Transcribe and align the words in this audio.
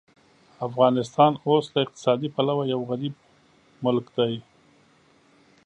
افغانستان 0.67 1.31
اوس 1.47 1.65
له 1.73 1.79
اقتصادي 1.85 2.29
پلوه 2.35 2.63
یو 2.73 2.81
غریب 2.89 3.13
ملک 3.83 4.05
دی. 4.17 4.33